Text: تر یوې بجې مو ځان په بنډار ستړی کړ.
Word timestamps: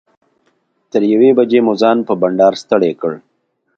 تر 0.91 1.01
یوې 1.13 1.29
بجې 1.37 1.59
مو 1.65 1.73
ځان 1.81 1.97
په 2.07 2.13
بنډار 2.21 2.53
ستړی 2.63 2.91
کړ. 3.01 3.13